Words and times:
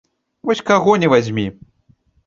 Вось 0.49 0.63
каго 0.71 0.97
ні 1.05 1.13
вазьмі! 1.15 1.47